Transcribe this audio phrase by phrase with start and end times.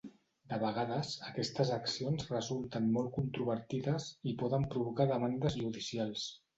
[0.53, 6.31] De vegades, aquestes accions resulten molt controvertides, i poden provocar demandes judicials.